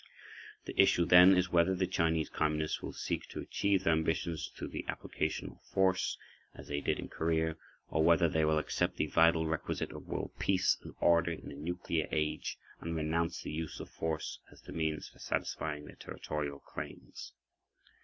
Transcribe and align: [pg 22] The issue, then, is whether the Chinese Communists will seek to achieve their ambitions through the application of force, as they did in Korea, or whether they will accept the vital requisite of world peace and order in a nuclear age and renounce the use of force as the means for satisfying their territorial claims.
[pg 0.65 0.71
22] 0.73 0.73
The 0.73 0.81
issue, 0.81 1.05
then, 1.05 1.37
is 1.37 1.51
whether 1.51 1.75
the 1.75 1.85
Chinese 1.85 2.27
Communists 2.27 2.81
will 2.81 2.91
seek 2.91 3.27
to 3.29 3.39
achieve 3.39 3.83
their 3.83 3.93
ambitions 3.93 4.51
through 4.55 4.69
the 4.69 4.83
application 4.87 5.51
of 5.51 5.61
force, 5.61 6.17
as 6.55 6.67
they 6.69 6.81
did 6.81 6.97
in 6.97 7.07
Korea, 7.07 7.55
or 7.91 8.03
whether 8.03 8.27
they 8.27 8.43
will 8.43 8.57
accept 8.57 8.97
the 8.97 9.05
vital 9.05 9.45
requisite 9.45 9.91
of 9.91 10.07
world 10.07 10.31
peace 10.39 10.75
and 10.83 10.95
order 10.99 11.33
in 11.33 11.51
a 11.51 11.55
nuclear 11.55 12.07
age 12.11 12.57
and 12.79 12.95
renounce 12.95 13.43
the 13.43 13.51
use 13.51 13.79
of 13.79 13.91
force 13.91 14.39
as 14.51 14.63
the 14.63 14.73
means 14.73 15.07
for 15.07 15.19
satisfying 15.19 15.85
their 15.85 15.97
territorial 15.97 16.57
claims. 16.57 17.33